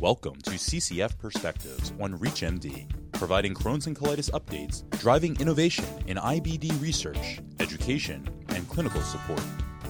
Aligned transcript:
Welcome 0.00 0.36
to 0.42 0.50
CCF 0.50 1.18
Perspectives 1.18 1.92
on 2.00 2.16
ReachMD, 2.20 2.88
providing 3.14 3.52
Crohn's 3.52 3.88
and 3.88 3.98
colitis 3.98 4.30
updates, 4.30 4.88
driving 5.00 5.34
innovation 5.40 5.84
in 6.06 6.18
IBD 6.18 6.80
research, 6.80 7.40
education, 7.58 8.24
and 8.50 8.68
clinical 8.68 9.00
support. 9.00 9.42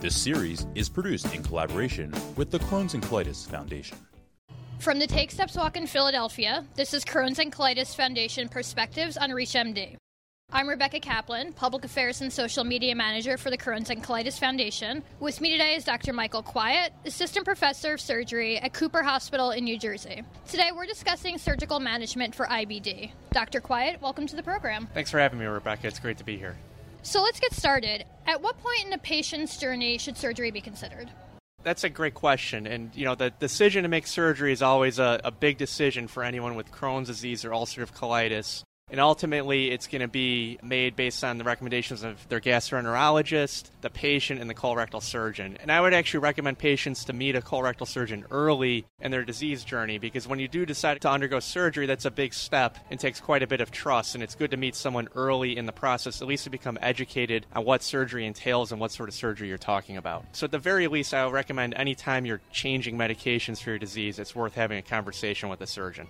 This 0.00 0.14
series 0.14 0.68
is 0.76 0.88
produced 0.88 1.34
in 1.34 1.42
collaboration 1.42 2.14
with 2.36 2.52
the 2.52 2.60
Crohn's 2.60 2.94
and 2.94 3.02
Colitis 3.02 3.48
Foundation. 3.48 3.98
From 4.78 5.00
the 5.00 5.08
Take 5.08 5.32
Steps 5.32 5.56
Walk 5.56 5.76
in 5.76 5.88
Philadelphia, 5.88 6.64
this 6.76 6.94
is 6.94 7.04
Crohn's 7.04 7.40
and 7.40 7.52
Colitis 7.52 7.96
Foundation 7.96 8.48
Perspectives 8.48 9.16
on 9.16 9.30
ReachMD. 9.30 9.96
I'm 10.52 10.68
Rebecca 10.68 11.00
Kaplan, 11.00 11.52
Public 11.54 11.84
Affairs 11.84 12.20
and 12.20 12.32
Social 12.32 12.62
Media 12.62 12.94
Manager 12.94 13.36
for 13.36 13.50
the 13.50 13.58
Crohn's 13.58 13.90
and 13.90 14.02
Colitis 14.02 14.38
Foundation. 14.38 15.02
With 15.18 15.40
me 15.40 15.50
today 15.50 15.74
is 15.74 15.82
Dr. 15.82 16.12
Michael 16.12 16.42
Kwiatt, 16.42 16.90
Assistant 17.04 17.44
Professor 17.44 17.94
of 17.94 18.00
Surgery 18.00 18.56
at 18.56 18.72
Cooper 18.72 19.02
Hospital 19.02 19.50
in 19.50 19.64
New 19.64 19.76
Jersey. 19.76 20.22
Today 20.46 20.70
we're 20.72 20.86
discussing 20.86 21.36
surgical 21.36 21.80
management 21.80 22.32
for 22.32 22.46
IBD. 22.46 23.10
Dr. 23.32 23.60
Kwiatt, 23.60 24.00
welcome 24.00 24.28
to 24.28 24.36
the 24.36 24.42
program. 24.42 24.88
Thanks 24.94 25.10
for 25.10 25.18
having 25.18 25.40
me, 25.40 25.46
Rebecca. 25.46 25.88
It's 25.88 25.98
great 25.98 26.18
to 26.18 26.24
be 26.24 26.38
here. 26.38 26.56
So 27.02 27.22
let's 27.22 27.40
get 27.40 27.52
started. 27.52 28.04
At 28.26 28.40
what 28.40 28.56
point 28.62 28.86
in 28.86 28.92
a 28.92 28.98
patient's 28.98 29.58
journey 29.58 29.98
should 29.98 30.16
surgery 30.16 30.52
be 30.52 30.60
considered? 30.60 31.10
That's 31.64 31.82
a 31.82 31.90
great 31.90 32.14
question. 32.14 32.68
And, 32.68 32.94
you 32.94 33.04
know, 33.04 33.16
the 33.16 33.30
decision 33.30 33.82
to 33.82 33.88
make 33.88 34.06
surgery 34.06 34.52
is 34.52 34.62
always 34.62 35.00
a, 35.00 35.20
a 35.24 35.32
big 35.32 35.58
decision 35.58 36.06
for 36.06 36.22
anyone 36.22 36.54
with 36.54 36.70
Crohn's 36.70 37.08
disease 37.08 37.44
or 37.44 37.50
ulcerative 37.50 37.92
colitis. 37.92 38.62
And 38.88 39.00
ultimately, 39.00 39.72
it's 39.72 39.88
going 39.88 40.02
to 40.02 40.06
be 40.08 40.60
made 40.62 40.94
based 40.94 41.24
on 41.24 41.38
the 41.38 41.44
recommendations 41.44 42.04
of 42.04 42.28
their 42.28 42.40
gastroenterologist, 42.40 43.70
the 43.80 43.90
patient, 43.90 44.40
and 44.40 44.48
the 44.48 44.54
colorectal 44.54 45.02
surgeon. 45.02 45.58
And 45.60 45.72
I 45.72 45.80
would 45.80 45.92
actually 45.92 46.20
recommend 46.20 46.58
patients 46.58 47.04
to 47.06 47.12
meet 47.12 47.34
a 47.34 47.40
colorectal 47.40 47.88
surgeon 47.88 48.24
early 48.30 48.86
in 49.00 49.10
their 49.10 49.24
disease 49.24 49.64
journey 49.64 49.98
because 49.98 50.28
when 50.28 50.38
you 50.38 50.46
do 50.46 50.64
decide 50.64 51.00
to 51.00 51.10
undergo 51.10 51.40
surgery, 51.40 51.86
that's 51.86 52.04
a 52.04 52.12
big 52.12 52.32
step 52.32 52.78
and 52.88 53.00
takes 53.00 53.18
quite 53.18 53.42
a 53.42 53.48
bit 53.48 53.60
of 53.60 53.72
trust. 53.72 54.14
And 54.14 54.22
it's 54.22 54.36
good 54.36 54.52
to 54.52 54.56
meet 54.56 54.76
someone 54.76 55.08
early 55.16 55.56
in 55.56 55.66
the 55.66 55.72
process, 55.72 56.22
at 56.22 56.28
least 56.28 56.44
to 56.44 56.50
become 56.50 56.78
educated 56.80 57.44
on 57.56 57.64
what 57.64 57.82
surgery 57.82 58.24
entails 58.24 58.70
and 58.70 58.80
what 58.80 58.92
sort 58.92 59.08
of 59.08 59.16
surgery 59.16 59.48
you're 59.48 59.58
talking 59.58 59.96
about. 59.96 60.24
So, 60.30 60.44
at 60.44 60.52
the 60.52 60.60
very 60.60 60.86
least, 60.86 61.12
I 61.12 61.24
would 61.24 61.34
recommend 61.34 61.74
anytime 61.74 62.24
you're 62.24 62.40
changing 62.52 62.96
medications 62.96 63.60
for 63.60 63.70
your 63.70 63.80
disease, 63.80 64.20
it's 64.20 64.36
worth 64.36 64.54
having 64.54 64.78
a 64.78 64.82
conversation 64.82 65.48
with 65.48 65.60
a 65.60 65.66
surgeon. 65.66 66.06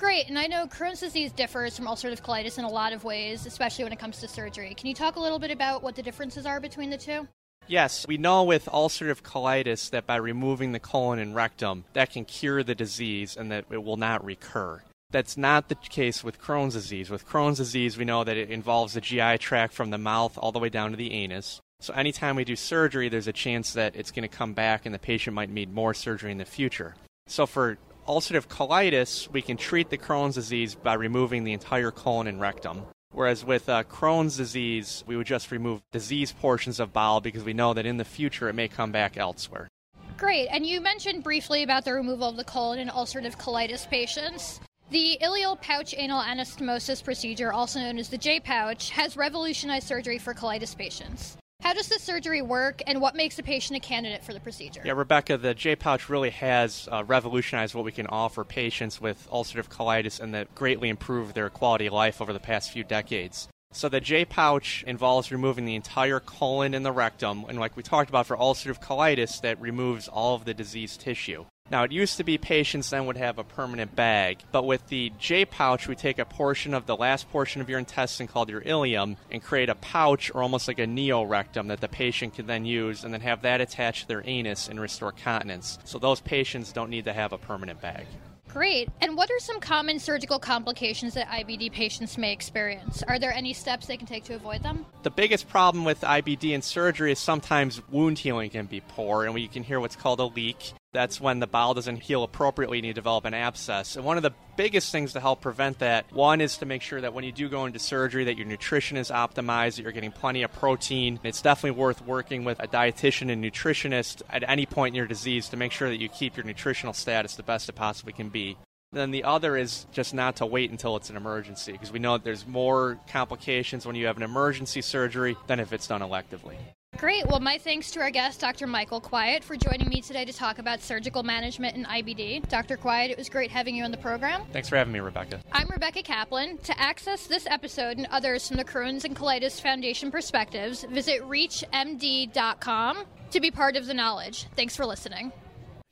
Great, 0.00 0.30
and 0.30 0.38
I 0.38 0.46
know 0.46 0.66
Crohn's 0.66 1.00
disease 1.00 1.30
differs 1.30 1.76
from 1.76 1.84
ulcerative 1.84 2.22
colitis 2.22 2.56
in 2.56 2.64
a 2.64 2.70
lot 2.70 2.94
of 2.94 3.04
ways, 3.04 3.44
especially 3.44 3.84
when 3.84 3.92
it 3.92 3.98
comes 3.98 4.18
to 4.20 4.28
surgery. 4.28 4.72
Can 4.72 4.86
you 4.86 4.94
talk 4.94 5.16
a 5.16 5.20
little 5.20 5.38
bit 5.38 5.50
about 5.50 5.82
what 5.82 5.94
the 5.94 6.02
differences 6.02 6.46
are 6.46 6.58
between 6.58 6.88
the 6.88 6.96
two? 6.96 7.28
Yes, 7.66 8.06
we 8.08 8.16
know 8.16 8.44
with 8.44 8.64
ulcerative 8.64 9.20
colitis 9.20 9.90
that 9.90 10.06
by 10.06 10.16
removing 10.16 10.72
the 10.72 10.80
colon 10.80 11.18
and 11.18 11.34
rectum, 11.34 11.84
that 11.92 12.10
can 12.12 12.24
cure 12.24 12.62
the 12.62 12.74
disease 12.74 13.36
and 13.36 13.52
that 13.52 13.66
it 13.70 13.84
will 13.84 13.98
not 13.98 14.24
recur. 14.24 14.82
That's 15.10 15.36
not 15.36 15.68
the 15.68 15.74
case 15.74 16.24
with 16.24 16.40
Crohn's 16.40 16.72
disease. 16.72 17.10
With 17.10 17.28
Crohn's 17.28 17.58
disease, 17.58 17.98
we 17.98 18.06
know 18.06 18.24
that 18.24 18.38
it 18.38 18.48
involves 18.48 18.94
the 18.94 19.02
GI 19.02 19.36
tract 19.36 19.74
from 19.74 19.90
the 19.90 19.98
mouth 19.98 20.38
all 20.38 20.50
the 20.50 20.60
way 20.60 20.70
down 20.70 20.92
to 20.92 20.96
the 20.96 21.12
anus. 21.12 21.60
So 21.80 21.92
anytime 21.92 22.36
we 22.36 22.44
do 22.44 22.56
surgery, 22.56 23.10
there's 23.10 23.28
a 23.28 23.34
chance 23.34 23.74
that 23.74 23.96
it's 23.96 24.12
going 24.12 24.26
to 24.26 24.34
come 24.34 24.54
back 24.54 24.86
and 24.86 24.94
the 24.94 24.98
patient 24.98 25.34
might 25.34 25.50
need 25.50 25.70
more 25.70 25.92
surgery 25.92 26.32
in 26.32 26.38
the 26.38 26.46
future. 26.46 26.94
So 27.26 27.44
for 27.44 27.76
ulcerative 28.06 28.48
colitis, 28.48 29.30
we 29.30 29.42
can 29.42 29.56
treat 29.56 29.90
the 29.90 29.98
Crohn's 29.98 30.34
disease 30.34 30.74
by 30.74 30.94
removing 30.94 31.44
the 31.44 31.52
entire 31.52 31.90
colon 31.90 32.26
and 32.26 32.40
rectum. 32.40 32.82
Whereas 33.12 33.44
with 33.44 33.68
uh, 33.68 33.82
Crohn's 33.84 34.36
disease, 34.36 35.02
we 35.06 35.16
would 35.16 35.26
just 35.26 35.50
remove 35.50 35.82
disease 35.92 36.32
portions 36.32 36.78
of 36.78 36.92
bowel 36.92 37.20
because 37.20 37.42
we 37.42 37.52
know 37.52 37.74
that 37.74 37.86
in 37.86 37.96
the 37.96 38.04
future 38.04 38.48
it 38.48 38.54
may 38.54 38.68
come 38.68 38.92
back 38.92 39.16
elsewhere. 39.16 39.68
Great. 40.16 40.48
And 40.48 40.66
you 40.66 40.80
mentioned 40.80 41.24
briefly 41.24 41.62
about 41.62 41.84
the 41.84 41.94
removal 41.94 42.28
of 42.28 42.36
the 42.36 42.44
colon 42.44 42.78
in 42.78 42.88
ulcerative 42.88 43.36
colitis 43.36 43.88
patients. 43.88 44.60
The 44.90 45.18
ileal 45.22 45.60
pouch 45.60 45.94
anal 45.96 46.20
anastomosis 46.20 47.02
procedure, 47.02 47.52
also 47.52 47.80
known 47.80 47.98
as 47.98 48.08
the 48.08 48.18
J 48.18 48.40
pouch, 48.40 48.90
has 48.90 49.16
revolutionized 49.16 49.86
surgery 49.86 50.18
for 50.18 50.34
colitis 50.34 50.76
patients. 50.76 51.36
How 51.60 51.74
does 51.74 51.88
the 51.88 51.98
surgery 51.98 52.40
work, 52.40 52.82
and 52.86 53.02
what 53.02 53.14
makes 53.14 53.38
a 53.38 53.42
patient 53.42 53.76
a 53.76 53.80
candidate 53.80 54.24
for 54.24 54.32
the 54.32 54.40
procedure? 54.40 54.80
Yeah, 54.84 54.92
Rebecca, 54.92 55.36
the 55.36 55.52
J 55.52 55.76
pouch 55.76 56.08
really 56.08 56.30
has 56.30 56.88
uh, 56.90 57.04
revolutionized 57.04 57.74
what 57.74 57.84
we 57.84 57.92
can 57.92 58.06
offer 58.06 58.44
patients 58.44 59.00
with 59.00 59.28
ulcerative 59.30 59.68
colitis 59.68 60.20
and 60.20 60.34
that 60.34 60.54
greatly 60.54 60.88
improved 60.88 61.34
their 61.34 61.50
quality 61.50 61.86
of 61.86 61.92
life 61.92 62.22
over 62.22 62.32
the 62.32 62.40
past 62.40 62.70
few 62.70 62.82
decades. 62.82 63.48
So 63.72 63.88
the 63.88 64.00
J 64.00 64.24
pouch 64.24 64.82
involves 64.86 65.30
removing 65.30 65.66
the 65.66 65.76
entire 65.76 66.18
colon 66.18 66.72
and 66.72 66.84
the 66.84 66.92
rectum, 66.92 67.44
and 67.46 67.60
like 67.60 67.76
we 67.76 67.82
talked 67.82 68.08
about 68.08 68.26
for 68.26 68.36
ulcerative 68.36 68.82
colitis, 68.82 69.40
that 69.42 69.60
removes 69.60 70.08
all 70.08 70.34
of 70.34 70.46
the 70.46 70.54
diseased 70.54 71.00
tissue. 71.02 71.44
Now, 71.70 71.84
it 71.84 71.92
used 71.92 72.16
to 72.16 72.24
be 72.24 72.36
patients 72.36 72.90
then 72.90 73.06
would 73.06 73.16
have 73.16 73.38
a 73.38 73.44
permanent 73.44 73.94
bag, 73.94 74.38
but 74.50 74.66
with 74.66 74.88
the 74.88 75.12
J 75.20 75.44
pouch, 75.44 75.86
we 75.86 75.94
take 75.94 76.18
a 76.18 76.24
portion 76.24 76.74
of 76.74 76.86
the 76.86 76.96
last 76.96 77.30
portion 77.30 77.60
of 77.60 77.70
your 77.70 77.78
intestine 77.78 78.26
called 78.26 78.50
your 78.50 78.60
ileum 78.62 79.16
and 79.30 79.40
create 79.40 79.68
a 79.68 79.76
pouch 79.76 80.32
or 80.34 80.42
almost 80.42 80.66
like 80.66 80.80
a 80.80 80.86
neorectum 80.86 81.68
that 81.68 81.80
the 81.80 81.88
patient 81.88 82.34
can 82.34 82.46
then 82.46 82.64
use 82.64 83.04
and 83.04 83.14
then 83.14 83.20
have 83.20 83.42
that 83.42 83.60
attached 83.60 84.02
to 84.02 84.08
their 84.08 84.22
anus 84.26 84.68
and 84.68 84.80
restore 84.80 85.12
continence. 85.12 85.78
So 85.84 86.00
those 86.00 86.20
patients 86.20 86.72
don't 86.72 86.90
need 86.90 87.04
to 87.04 87.12
have 87.12 87.32
a 87.32 87.38
permanent 87.38 87.80
bag. 87.80 88.06
Great. 88.48 88.88
And 89.00 89.16
what 89.16 89.30
are 89.30 89.38
some 89.38 89.60
common 89.60 90.00
surgical 90.00 90.40
complications 90.40 91.14
that 91.14 91.28
IBD 91.28 91.70
patients 91.70 92.18
may 92.18 92.32
experience? 92.32 93.04
Are 93.04 93.20
there 93.20 93.32
any 93.32 93.52
steps 93.52 93.86
they 93.86 93.96
can 93.96 94.08
take 94.08 94.24
to 94.24 94.34
avoid 94.34 94.64
them? 94.64 94.86
The 95.04 95.10
biggest 95.10 95.48
problem 95.48 95.84
with 95.84 96.00
IBD 96.00 96.52
and 96.52 96.64
surgery 96.64 97.12
is 97.12 97.20
sometimes 97.20 97.80
wound 97.90 98.18
healing 98.18 98.50
can 98.50 98.66
be 98.66 98.80
poor, 98.80 99.24
and 99.24 99.34
we 99.34 99.46
can 99.46 99.62
hear 99.62 99.78
what's 99.78 99.94
called 99.94 100.18
a 100.18 100.24
leak. 100.24 100.72
That's 100.92 101.20
when 101.20 101.38
the 101.38 101.46
bowel 101.46 101.74
doesn't 101.74 101.98
heal 101.98 102.24
appropriately 102.24 102.78
and 102.78 102.86
you 102.86 102.92
develop 102.92 103.24
an 103.24 103.34
abscess. 103.34 103.94
And 103.94 104.04
one 104.04 104.16
of 104.16 104.24
the 104.24 104.34
biggest 104.56 104.90
things 104.90 105.12
to 105.12 105.20
help 105.20 105.40
prevent 105.40 105.78
that, 105.78 106.12
one 106.12 106.40
is 106.40 106.58
to 106.58 106.66
make 106.66 106.82
sure 106.82 107.00
that 107.00 107.14
when 107.14 107.22
you 107.22 107.30
do 107.30 107.48
go 107.48 107.64
into 107.64 107.78
surgery 107.78 108.24
that 108.24 108.36
your 108.36 108.46
nutrition 108.46 108.96
is 108.96 109.10
optimized, 109.10 109.76
that 109.76 109.82
you're 109.82 109.92
getting 109.92 110.10
plenty 110.10 110.42
of 110.42 110.52
protein. 110.52 111.20
It's 111.22 111.42
definitely 111.42 111.78
worth 111.78 112.04
working 112.04 112.42
with 112.42 112.58
a 112.58 112.66
dietitian 112.66 113.30
and 113.30 113.42
nutritionist 113.42 114.22
at 114.30 114.42
any 114.48 114.66
point 114.66 114.94
in 114.94 114.96
your 114.96 115.06
disease 115.06 115.48
to 115.50 115.56
make 115.56 115.70
sure 115.70 115.88
that 115.88 116.00
you 116.00 116.08
keep 116.08 116.36
your 116.36 116.44
nutritional 116.44 116.92
status 116.92 117.36
the 117.36 117.44
best 117.44 117.68
it 117.68 117.76
possibly 117.76 118.12
can 118.12 118.28
be. 118.28 118.56
Then 118.92 119.12
the 119.12 119.22
other 119.22 119.56
is 119.56 119.86
just 119.92 120.12
not 120.12 120.36
to 120.36 120.46
wait 120.46 120.72
until 120.72 120.96
it's 120.96 121.10
an 121.10 121.16
emergency 121.16 121.70
because 121.70 121.92
we 121.92 122.00
know 122.00 122.14
that 122.14 122.24
there's 122.24 122.44
more 122.44 122.98
complications 123.08 123.86
when 123.86 123.94
you 123.94 124.06
have 124.06 124.16
an 124.16 124.24
emergency 124.24 124.82
surgery 124.82 125.36
than 125.46 125.60
if 125.60 125.72
it's 125.72 125.86
done 125.86 126.00
electively. 126.00 126.56
Great. 127.00 127.26
Well, 127.28 127.40
my 127.40 127.56
thanks 127.56 127.90
to 127.92 128.00
our 128.00 128.10
guest, 128.10 128.40
Dr. 128.40 128.66
Michael 128.66 129.00
Kwiatt, 129.00 129.42
for 129.42 129.56
joining 129.56 129.88
me 129.88 130.02
today 130.02 130.26
to 130.26 130.34
talk 130.34 130.58
about 130.58 130.82
surgical 130.82 131.22
management 131.22 131.74
in 131.74 131.86
IBD. 131.86 132.46
Dr. 132.50 132.76
Kwiatt, 132.76 133.08
it 133.08 133.16
was 133.16 133.30
great 133.30 133.50
having 133.50 133.74
you 133.74 133.84
on 133.84 133.90
the 133.90 133.96
program. 133.96 134.42
Thanks 134.52 134.68
for 134.68 134.76
having 134.76 134.92
me, 134.92 135.00
Rebecca. 135.00 135.40
I'm 135.50 135.66
Rebecca 135.68 136.02
Kaplan. 136.02 136.58
To 136.58 136.78
access 136.78 137.26
this 137.26 137.46
episode 137.46 137.96
and 137.96 138.06
others 138.10 138.46
from 138.46 138.58
the 138.58 138.66
Crohn's 138.66 139.06
and 139.06 139.16
Colitis 139.16 139.62
Foundation 139.62 140.10
perspectives, 140.10 140.84
visit 140.90 141.22
reachmd.com 141.22 143.04
to 143.30 143.40
be 143.40 143.50
part 143.50 143.76
of 143.76 143.86
the 143.86 143.94
knowledge. 143.94 144.44
Thanks 144.54 144.76
for 144.76 144.84
listening. 144.84 145.32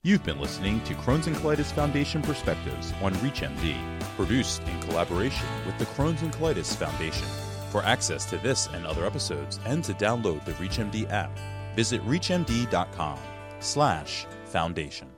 You've 0.03 0.25
been 0.25 0.39
listening 0.39 0.83
to 0.83 0.93
Crohn's 0.93 1.27
and 1.27 1.37
Colitis 1.37 1.73
Foundation 1.73 2.21
Perspectives 2.21 2.93
on 3.03 3.15
ReachMD, 3.15 3.75
produced 4.15 4.61
in 4.69 4.79
collaboration 4.83 5.47
with 5.65 5.79
the 5.79 5.87
Crohn's 5.87 6.21
and 6.21 6.35
Colitis 6.35 6.77
Foundation. 6.77 7.27
For 7.71 7.83
access 7.85 8.25
to 8.27 8.39
this 8.39 8.69
and 8.69 8.87
other 8.87 9.05
episodes 9.05 9.61
and 9.67 9.85
to 9.85 9.93
download 9.95 10.45
the 10.45 10.53
ReachMD 10.53 11.11
app, 11.11 11.31
visit 11.77 12.03
reachmd.com 12.07 13.19
slash 13.61 14.27
foundation. 14.47 15.09